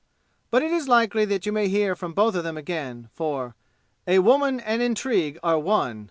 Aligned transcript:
But 0.49 0.63
it 0.63 0.71
is 0.71 0.87
likely 0.87 1.25
that 1.25 1.45
you 1.45 1.51
may 1.51 1.67
hear 1.67 1.95
from 1.95 2.13
both 2.13 2.33
of 2.33 2.43
them 2.43 2.57
again, 2.57 3.09
for 3.13 3.53
"A 4.07 4.17
woman 4.17 4.59
and 4.59 4.81
intrigue 4.81 5.37
are 5.43 5.59
one!" 5.59 5.99